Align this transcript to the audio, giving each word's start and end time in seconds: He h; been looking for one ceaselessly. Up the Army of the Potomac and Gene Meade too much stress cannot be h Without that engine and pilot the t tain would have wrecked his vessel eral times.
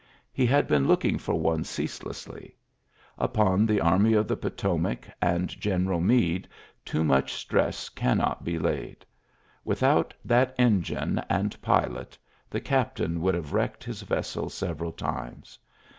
He 0.33 0.47
h; 0.47 0.65
been 0.67 0.87
looking 0.87 1.19
for 1.19 1.35
one 1.35 1.63
ceaselessly. 1.63 2.55
Up 3.19 3.35
the 3.67 3.79
Army 3.79 4.13
of 4.13 4.27
the 4.27 4.35
Potomac 4.35 5.07
and 5.21 5.47
Gene 5.47 5.87
Meade 6.07 6.47
too 6.83 7.03
much 7.03 7.33
stress 7.33 7.87
cannot 7.87 8.43
be 8.43 8.55
h 8.55 8.97
Without 9.63 10.15
that 10.25 10.55
engine 10.57 11.21
and 11.29 11.61
pilot 11.61 12.17
the 12.49 12.59
t 12.59 12.75
tain 12.95 13.21
would 13.21 13.35
have 13.35 13.53
wrecked 13.53 13.83
his 13.83 14.01
vessel 14.01 14.47
eral 14.47 14.97
times. 14.97 15.59